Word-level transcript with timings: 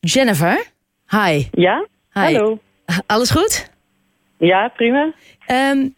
Jennifer, 0.00 0.64
hi. 1.08 1.48
Ja? 1.52 1.86
Hi. 2.12 2.20
Hallo. 2.20 2.58
Alles 3.06 3.30
goed? 3.30 3.70
Ja, 4.38 4.68
prima. 4.68 5.12
Ehm, 5.46 5.88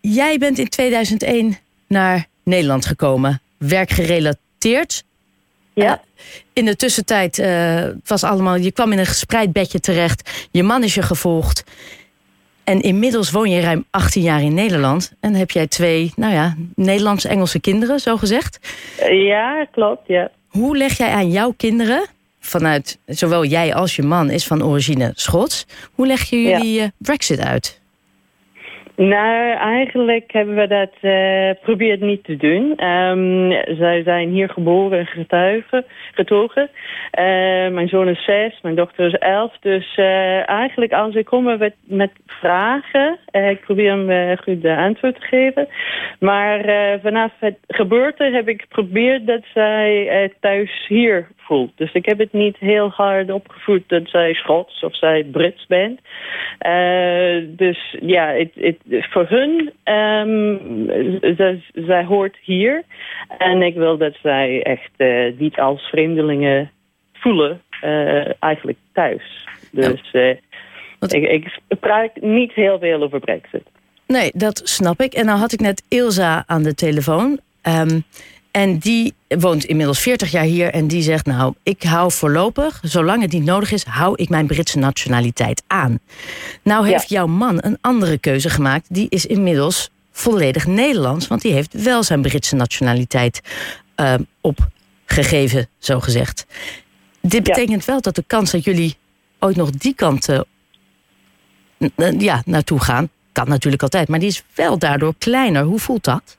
jij 0.00 0.38
bent 0.38 0.58
in 0.58 0.68
2001 0.68 1.56
naar 1.88 2.26
Nederland 2.44 2.86
gekomen, 2.86 3.40
werkgerelateerd. 3.58 5.04
Ja. 5.74 5.92
Eh, 5.92 6.22
in 6.52 6.64
de 6.64 6.76
tussentijd 6.76 7.36
het 7.36 8.08
was 8.08 8.24
allemaal, 8.24 8.56
je 8.56 8.72
kwam 8.72 8.92
in 8.92 8.98
een 8.98 9.06
gespreid 9.06 9.52
bedje 9.52 9.80
terecht. 9.80 10.48
Je 10.50 10.62
man 10.62 10.82
is 10.82 10.94
je 10.94 11.02
gevolgd. 11.02 11.64
En 12.64 12.80
inmiddels 12.80 13.30
woon 13.30 13.50
je 13.50 13.60
ruim 13.60 13.84
18 13.90 14.22
jaar 14.22 14.42
in 14.42 14.54
Nederland. 14.54 15.12
En 15.20 15.34
heb 15.34 15.50
jij 15.50 15.66
twee, 15.66 16.12
nou 16.16 16.32
ja, 16.32 16.56
Nederlands-Engelse 16.74 17.60
kinderen, 17.60 18.00
zo 18.00 18.16
gezegd. 18.16 18.58
Ja, 19.10 19.66
klopt, 19.70 20.06
ja. 20.06 20.30
Hoe 20.48 20.76
leg 20.76 20.96
jij 20.96 21.10
aan 21.10 21.30
jouw 21.30 21.54
kinderen, 21.56 22.06
vanuit 22.40 22.98
zowel 23.06 23.44
jij 23.44 23.74
als 23.74 23.96
je 23.96 24.02
man 24.02 24.30
is 24.30 24.46
van 24.46 24.64
origine 24.64 25.12
Schots, 25.14 25.66
hoe 25.94 26.06
leg 26.06 26.22
je 26.22 26.42
jullie 26.42 26.80
eh, 26.80 26.88
Brexit 26.98 27.40
uit? 27.40 27.80
Nou, 29.08 29.56
eigenlijk 29.56 30.32
hebben 30.32 30.54
we 30.54 30.66
dat 30.66 30.92
uh, 31.00 31.50
probeerd 31.62 32.00
niet 32.00 32.24
te 32.24 32.36
doen. 32.36 32.84
Um, 32.86 33.50
zij 33.76 34.02
zijn 34.02 34.28
hier 34.28 34.48
geboren 34.48 34.98
en 34.98 35.06
getuigen, 35.06 35.84
getogen. 36.12 36.62
Uh, 36.62 37.68
mijn 37.68 37.88
zoon 37.88 38.08
is 38.08 38.24
zes, 38.24 38.60
mijn 38.62 38.74
dochter 38.74 39.06
is 39.06 39.14
elf. 39.14 39.56
Dus 39.60 39.96
uh, 39.96 40.48
eigenlijk 40.48 40.92
als 40.92 41.14
ik 41.14 41.24
kom 41.24 41.44
met, 41.44 41.74
met 41.84 42.10
vragen, 42.26 43.18
ik 43.30 43.60
probeer 43.60 43.90
hem 43.90 44.36
goed 44.36 44.62
de 44.62 44.76
antwoord 44.76 45.14
te 45.14 45.26
geven. 45.26 45.68
Maar 46.18 46.64
vanaf 47.02 47.32
het 47.38 47.58
gebeurte 47.68 48.24
heb 48.24 48.48
ik 48.48 48.60
geprobeerd 48.60 49.26
dat 49.26 49.42
zij 49.54 50.32
thuis 50.40 50.86
hier 50.88 51.28
Dus 51.74 51.92
ik 51.92 52.06
heb 52.06 52.18
het 52.18 52.32
niet 52.32 52.56
heel 52.58 52.88
hard 52.88 53.30
opgevoed 53.30 53.82
dat 53.86 54.08
zij 54.08 54.34
Schots 54.34 54.82
of 54.82 54.96
zij 54.96 55.24
Brits 55.24 55.66
bent. 55.66 56.00
dus 57.56 57.96
ja, 58.00 58.26
het, 58.26 58.50
het, 58.54 59.06
voor 59.10 59.26
hun, 59.28 59.72
um, 59.94 60.60
zij, 61.36 61.62
zij, 61.74 62.04
hoort 62.04 62.36
hier. 62.42 62.82
En 63.38 63.62
ik 63.62 63.74
wil 63.74 63.96
dat 63.96 64.14
zij 64.22 64.62
echt 64.62 64.90
uh, 64.96 65.38
niet 65.38 65.58
als 65.58 65.82
vreemdelingen 65.82 66.70
voelen, 67.12 67.62
uh, 67.84 68.42
eigenlijk 68.42 68.78
thuis. 68.92 69.46
Dus 69.72 70.12
ik, 71.08 71.28
ik 71.28 71.78
praat 71.80 72.10
niet 72.20 72.52
heel 72.52 72.78
veel 72.78 73.02
over 73.02 73.20
Brexit. 73.20 73.64
Nee, 74.06 74.30
dat 74.34 74.60
snap 74.64 75.00
ik. 75.00 75.12
En 75.12 75.26
nou 75.26 75.38
had 75.38 75.52
ik 75.52 75.60
net 75.60 75.82
Ilza 75.88 76.44
aan 76.46 76.62
de 76.62 76.74
telefoon. 76.74 77.40
Um, 77.62 78.04
en 78.50 78.78
die 78.78 79.14
woont 79.28 79.64
inmiddels 79.64 80.00
40 80.00 80.30
jaar 80.30 80.44
hier 80.44 80.72
en 80.72 80.86
die 80.86 81.02
zegt... 81.02 81.26
nou, 81.26 81.54
ik 81.62 81.82
hou 81.82 82.12
voorlopig, 82.12 82.80
zolang 82.82 83.22
het 83.22 83.32
niet 83.32 83.44
nodig 83.44 83.72
is... 83.72 83.84
hou 83.84 84.14
ik 84.16 84.28
mijn 84.28 84.46
Britse 84.46 84.78
nationaliteit 84.78 85.62
aan. 85.66 85.98
Nou 86.62 86.88
heeft 86.88 87.08
jouw 87.08 87.26
man 87.26 87.58
een 87.60 87.78
andere 87.80 88.18
keuze 88.18 88.50
gemaakt. 88.50 88.86
Die 88.94 89.06
is 89.08 89.26
inmiddels 89.26 89.90
volledig 90.10 90.66
Nederlands... 90.66 91.28
want 91.28 91.42
die 91.42 91.52
heeft 91.52 91.82
wel 91.82 92.02
zijn 92.02 92.22
Britse 92.22 92.56
nationaliteit 92.56 93.40
uh, 93.96 94.14
opgegeven, 94.40 95.68
zo 95.78 96.00
gezegd. 96.00 96.46
Dit 97.20 97.42
betekent 97.42 97.84
wel 97.84 98.00
dat 98.00 98.14
de 98.14 98.24
kans 98.26 98.50
dat 98.50 98.64
jullie 98.64 98.96
ooit 99.38 99.56
nog 99.56 99.70
die 99.70 99.94
kant 99.94 100.28
uh, 100.28 100.40
ja, 102.18 102.42
naartoe 102.44 102.80
gaan... 102.80 103.08
kan 103.32 103.48
natuurlijk 103.48 103.82
altijd, 103.82 104.08
maar 104.08 104.18
die 104.18 104.28
is 104.28 104.44
wel 104.54 104.78
daardoor 104.78 105.14
kleiner. 105.18 105.62
Hoe 105.62 105.78
voelt 105.78 106.04
dat? 106.04 106.38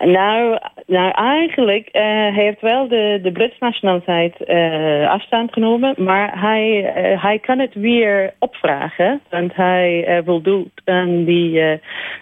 Nou, 0.00 0.58
nou 0.90 1.10
eigenlijk 1.10 1.86
uh, 1.86 2.02
hij 2.02 2.32
heeft 2.32 2.60
wel 2.60 2.88
de, 2.88 3.18
de 3.22 3.32
Britse 3.32 3.56
nationaliteit 3.60 4.34
uh, 4.46 5.10
afstand 5.10 5.52
genomen, 5.52 5.94
maar 5.98 6.40
hij, 6.40 6.78
uh, 7.12 7.22
hij 7.22 7.38
kan 7.38 7.58
het 7.58 7.74
weer 7.74 8.34
opvragen, 8.38 9.20
want 9.30 9.54
hij 9.54 10.22
voldoet 10.24 10.80
aan 10.84 11.24
die, 11.24 11.52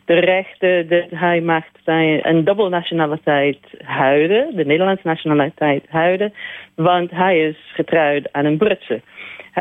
de 0.04 0.18
rechten 0.18 0.88
dat 0.88 1.04
hij 1.10 1.40
mag 1.40 1.64
zijn 1.84 2.28
een 2.28 2.44
dubbel 2.44 2.68
nationaliteit 2.68 3.58
houden, 3.84 4.56
de 4.56 4.64
Nederlandse 4.64 5.06
nationaliteit 5.06 5.84
houden, 5.88 6.32
want 6.74 7.10
hij 7.10 7.40
is 7.40 7.56
getrouwd 7.74 8.32
aan 8.32 8.44
een 8.44 8.58
Britse. 8.58 9.00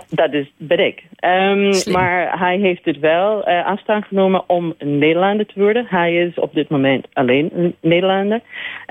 Dat 0.10 0.34
is 0.34 0.52
ben 0.58 0.80
ik. 0.80 1.04
Um, 1.26 1.92
maar 1.92 2.40
hij 2.40 2.58
heeft 2.58 2.86
het 2.86 3.00
wel 3.00 3.50
uh, 3.50 3.66
afstand 3.66 4.06
genomen 4.06 4.50
om 4.50 4.74
een 4.78 4.98
Nederlander 4.98 5.46
te 5.46 5.60
worden. 5.60 5.86
Hij 5.90 6.16
is 6.16 6.36
op 6.36 6.54
dit 6.54 6.70
moment 6.70 7.08
alleen 7.14 7.50
een 7.54 7.76
Nederlander. 7.82 8.42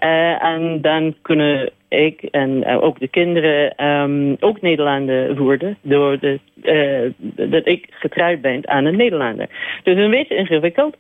Uh, 0.05 0.45
en 0.45 0.81
dan 0.81 1.15
kunnen 1.23 1.71
ik 1.89 2.23
en 2.23 2.51
uh, 2.51 2.83
ook 2.83 2.99
de 2.99 3.09
kinderen 3.09 3.87
um, 3.87 4.37
ook 4.41 4.61
Nederlander 4.61 5.37
worden. 5.37 5.77
Door 5.83 6.19
de, 6.19 6.41
dat 7.51 7.67
ik 7.67 7.87
getrouwd 7.91 8.41
ben 8.41 8.69
aan 8.69 8.85
een 8.85 8.97
Nederlander. 8.97 9.47
Dus 9.83 9.97
een 9.97 10.11
beetje 10.11 10.37
ingewikkeld. 10.37 10.97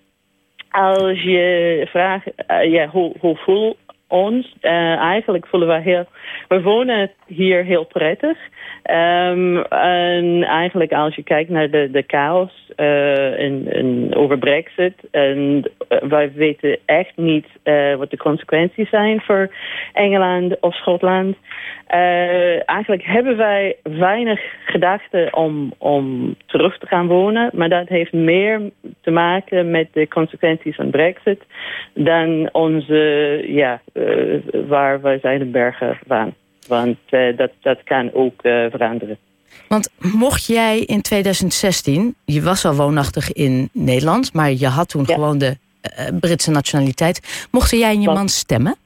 Als 0.70 1.22
je 1.22 1.86
vraagt, 1.90 2.30
ja, 2.62 2.86
hoe, 2.86 3.12
hoe 3.18 3.36
voel 3.36 3.76
ons. 4.08 4.54
Uh, 4.62 4.96
eigenlijk 4.96 5.46
voelen 5.46 5.68
we 5.68 5.80
heel... 5.80 6.06
We 6.48 6.62
wonen 6.62 7.10
hier 7.26 7.64
heel 7.64 7.84
prettig. 7.84 8.38
Um, 8.90 9.62
en 9.62 10.42
eigenlijk 10.42 10.92
als 10.92 11.14
je 11.14 11.22
kijkt 11.22 11.50
naar 11.50 11.70
de, 11.70 11.90
de 11.90 12.04
chaos 12.06 12.72
uh, 12.76 13.38
in, 13.38 14.14
over 14.14 14.38
brexit... 14.38 14.94
en 15.10 15.70
wij 16.08 16.32
weten 16.32 16.78
echt 16.84 17.16
niet 17.16 17.46
wat 17.98 18.10
de 18.10 18.16
consequenties 18.16 18.88
zijn 18.90 19.20
voor 19.20 19.54
Engeland 19.92 20.60
of 20.60 20.74
Schotland. 20.74 21.36
eigenlijk 22.66 23.02
hebben 23.02 23.36
wij 23.36 23.76
weinig 23.82 24.40
gedachten 24.64 25.36
om, 25.36 25.72
om 25.78 26.34
terug 26.46 26.78
te 26.78 26.86
gaan 26.86 27.06
wonen. 27.06 27.50
Maar 27.54 27.68
dat 27.68 27.88
heeft 27.88 28.12
meer 28.12 28.60
te 29.00 29.10
maken 29.10 29.70
met 29.70 29.88
de 29.92 30.08
consequenties 30.08 30.76
van 30.76 30.90
brexit... 30.90 31.42
dan 31.94 32.48
onze... 32.52 33.42
ja, 33.46 33.80
waar 34.68 35.00
we 35.00 35.18
zijn 35.22 35.40
in 35.40 35.50
bergen 35.50 35.98
waren. 36.06 36.34
Want 36.68 36.98
uh, 37.10 37.36
dat, 37.36 37.50
dat 37.62 37.82
kan 37.84 38.12
ook 38.12 38.44
uh, 38.44 38.66
veranderen. 38.70 39.18
Want 39.68 39.90
mocht 39.98 40.46
jij 40.46 40.78
in 40.78 41.00
2016, 41.00 42.14
je 42.24 42.42
was 42.42 42.64
al 42.64 42.74
woonachtig 42.74 43.32
in 43.32 43.68
Nederland... 43.72 44.34
maar 44.34 44.50
je 44.50 44.66
had 44.66 44.88
toen 44.88 45.04
ja. 45.06 45.14
gewoon 45.14 45.38
de 45.38 45.56
Britse 46.20 46.50
nationaliteit... 46.50 47.48
mochten 47.50 47.78
jij 47.78 47.90
en 47.90 48.00
je 48.00 48.10
man 48.10 48.28
stemmen? 48.28 48.76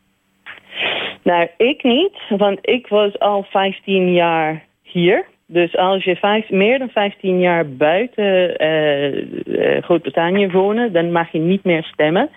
Nou, 1.22 1.48
ik 1.56 1.82
niet, 1.82 2.18
want 2.28 2.58
ik 2.62 2.86
was 2.86 3.18
al 3.18 3.46
15 3.50 4.12
jaar 4.12 4.64
hier... 4.82 5.26
Dus 5.52 5.76
als 5.76 6.04
je 6.04 6.16
vijf, 6.16 6.50
meer 6.50 6.78
dan 6.78 6.88
15 6.88 7.40
jaar 7.40 7.68
buiten 7.68 8.62
uh, 8.62 9.16
uh, 9.16 9.82
Groot-Brittannië 9.82 10.50
wonen, 10.50 10.92
dan 10.92 11.12
mag 11.12 11.32
je 11.32 11.38
niet 11.38 11.64
meer 11.64 11.84
stemmen. 11.84 12.30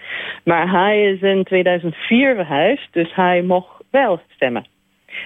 Maar 0.43 0.71
hij 0.71 1.11
is 1.11 1.21
in 1.21 1.43
2004 1.43 2.35
verhuisd, 2.35 2.87
dus 2.91 3.15
hij 3.15 3.41
mocht 3.41 3.83
wel 3.89 4.19
stemmen. 4.29 4.65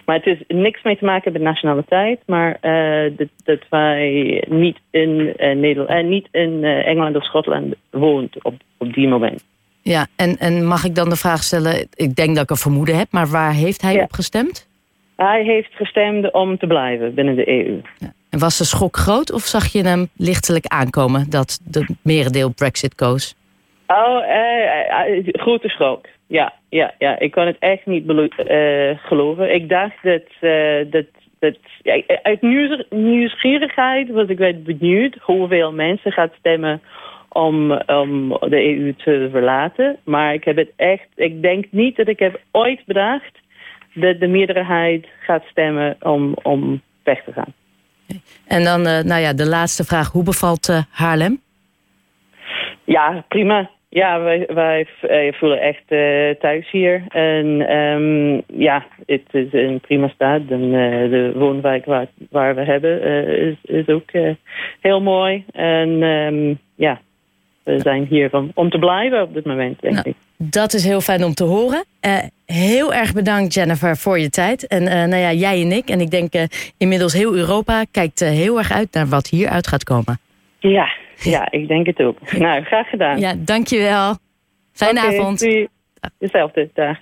Maar 0.06 0.16
het 0.16 0.26
is 0.26 0.44
niks 0.48 0.84
mee 0.84 0.98
te 0.98 1.06
maken 1.06 1.32
met 1.32 1.42
nationaliteit, 1.42 2.20
maar 2.26 2.58
uh, 2.62 3.18
dat, 3.18 3.28
dat, 3.44 3.60
wij 3.70 4.44
niet 4.50 4.78
in, 4.92 5.34
Nederland, 5.38 6.08
niet 6.08 6.28
in 6.32 6.64
Engeland 6.64 7.16
of 7.16 7.24
Schotland 7.24 7.76
woont 7.92 8.44
op, 8.44 8.54
op 8.78 8.94
die 8.94 9.08
moment. 9.08 9.44
Ja, 9.82 10.08
en, 10.16 10.38
en 10.38 10.66
mag 10.66 10.84
ik 10.84 10.96
dan 10.96 11.10
de 11.10 11.16
vraag 11.16 11.44
stellen, 11.44 11.88
ik 11.94 12.16
denk 12.16 12.36
dat 12.36 12.44
ik 12.44 12.50
een 12.50 12.56
vermoeden 12.56 12.98
heb, 12.98 13.08
maar 13.12 13.28
waar 13.28 13.54
heeft 13.54 13.82
hij 13.82 13.94
ja. 13.94 14.04
op 14.04 14.14
gestemd? 14.14 14.67
Hij 15.18 15.44
heeft 15.44 15.74
gestemd 15.74 16.32
om 16.32 16.58
te 16.58 16.68
blijven 16.68 17.14
binnen 17.14 17.36
de 17.36 17.50
EU. 17.50 17.82
Ja. 17.98 18.14
En 18.30 18.40
was 18.40 18.58
de 18.58 18.66
schok 18.66 18.98
groot 18.98 19.32
of 19.32 19.42
zag 19.42 19.72
je 19.72 19.82
hem 19.82 20.08
lichtelijk 20.18 20.66
aankomen 20.66 21.30
dat 21.30 21.60
de 21.64 21.96
merendeel 22.04 22.54
Brexit 22.54 22.96
koos? 22.96 23.36
Oh, 23.88 24.22
uh, 24.28 25.18
uh, 25.18 25.28
grote 25.32 25.70
schok. 25.70 26.06
Ja, 26.28 26.54
ja, 26.70 26.94
ja, 26.98 27.20
ik 27.20 27.32
kan 27.32 27.46
het 27.48 27.56
echt 27.60 27.86
niet 27.86 28.10
uh, 28.10 28.28
geloven. 28.98 29.54
Ik 29.54 29.70
dacht 29.70 29.96
dat, 30.04 30.22
dat, 30.92 31.06
dat 31.40 31.58
ja, 31.82 32.02
uit 32.24 32.42
nieuwsgierigheid 32.90 34.10
was 34.10 34.28
ik 34.28 34.38
wel 34.38 34.62
benieuwd 34.64 35.18
hoeveel 35.22 35.72
mensen 35.72 36.12
gaat 36.12 36.34
stemmen 36.40 36.82
om, 37.30 37.72
om 37.72 38.30
de 38.30 38.78
EU 38.78 38.94
te 38.98 39.28
verlaten. 39.32 39.98
Maar 40.04 40.34
ik 40.34 40.44
heb 40.44 40.56
het 40.56 40.72
echt, 40.76 41.08
ik 41.16 41.42
denk 41.42 41.66
niet 41.70 41.96
dat 41.96 42.08
ik 42.08 42.20
heb 42.20 42.40
ooit 42.52 42.86
bedacht 42.86 43.38
de, 44.00 44.18
de 44.18 44.28
meerderheid 44.28 45.08
gaat 45.20 45.44
stemmen 45.52 45.96
om, 46.00 46.36
om 46.42 46.82
weg 47.04 47.24
te 47.24 47.32
gaan. 47.32 47.54
En 48.48 48.64
dan 48.64 48.80
uh, 48.88 49.00
nou 49.00 49.22
ja, 49.22 49.34
de 49.34 49.48
laatste 49.48 49.84
vraag. 49.84 50.12
Hoe 50.12 50.24
bevalt 50.24 50.70
uh, 50.70 50.82
Haarlem? 50.90 51.42
Ja, 52.84 53.26
prima. 53.28 53.70
Ja, 53.90 54.20
wij, 54.20 54.48
wij 54.54 54.88
uh, 55.02 55.34
voelen 55.34 55.62
echt 55.62 55.88
thuis 56.40 56.72
hier. 56.72 57.04
En 57.10 57.76
um, 57.76 58.42
ja, 58.48 58.86
het 59.06 59.28
is 59.32 59.48
een 59.52 59.80
prima 59.80 60.08
staat. 60.08 60.42
En, 60.50 60.72
de 61.10 61.32
woonwijk 61.36 61.86
waar, 61.86 62.08
waar 62.30 62.56
we 62.56 62.64
hebben 62.64 63.02
is, 63.38 63.56
is 63.62 63.88
ook 63.88 64.12
heel 64.82 65.02
mooi. 65.02 65.46
En 65.54 65.90
um, 66.04 66.60
ja, 66.76 67.00
we 67.64 67.80
zijn 67.80 68.06
hier 68.10 68.36
om, 68.36 68.52
om 68.54 68.70
te 68.70 68.80
blijven 68.80 69.22
op 69.22 69.34
dit 69.34 69.46
moment, 69.46 69.82
denk 69.82 69.94
nou, 69.94 70.10
ik. 70.10 70.16
Dat 70.38 70.74
is 70.74 70.86
heel 70.86 71.02
fijn 71.02 71.24
om 71.24 71.34
te 71.34 71.44
horen. 71.44 71.84
Heel 72.46 72.94
erg 72.94 73.14
bedankt, 73.14 73.54
Jennifer, 73.54 73.98
voor 73.98 74.20
je 74.20 74.30
tijd. 74.30 74.68
En 74.68 74.84
nou 74.84 75.16
ja, 75.16 75.32
jij 75.32 75.62
en 75.62 75.72
ik, 75.72 75.90
en 75.90 76.02
ik 76.02 76.12
denk 76.12 76.34
inmiddels 76.78 77.14
heel 77.14 77.36
Europa, 77.36 77.84
kijkt 77.92 78.20
heel 78.20 78.58
erg 78.58 78.72
uit 78.72 78.94
naar 78.94 79.08
wat 79.08 79.28
hieruit 79.28 79.68
gaat 79.68 79.84
komen. 79.84 80.20
Ja, 80.60 80.88
ja, 81.24 81.52
ik 81.52 81.68
denk 81.68 81.86
het 81.86 82.00
ook. 82.00 82.32
Nou, 82.32 82.64
graag 82.64 82.90
gedaan. 82.90 83.20
Ja, 83.20 83.34
dankjewel. 83.38 84.18
Fijne 84.74 85.00
okay, 85.00 85.18
avond. 85.18 85.40
Zie. 85.40 85.70
Dezelfde, 86.20 86.70
dag. 86.74 86.98